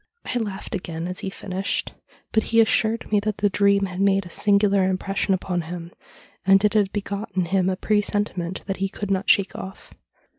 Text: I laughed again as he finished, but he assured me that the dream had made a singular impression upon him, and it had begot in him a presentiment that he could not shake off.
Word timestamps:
I 0.25 0.39
laughed 0.39 0.73
again 0.73 1.07
as 1.07 1.19
he 1.19 1.29
finished, 1.29 1.93
but 2.31 2.41
he 2.41 2.59
assured 2.59 3.11
me 3.11 3.19
that 3.19 3.37
the 3.37 3.51
dream 3.51 3.85
had 3.85 4.01
made 4.01 4.25
a 4.25 4.31
singular 4.31 4.89
impression 4.89 5.35
upon 5.35 5.61
him, 5.61 5.91
and 6.43 6.65
it 6.65 6.73
had 6.73 6.91
begot 6.91 7.29
in 7.35 7.45
him 7.45 7.69
a 7.69 7.75
presentiment 7.75 8.63
that 8.65 8.77
he 8.77 8.89
could 8.89 9.11
not 9.11 9.29
shake 9.29 9.55
off. 9.55 9.93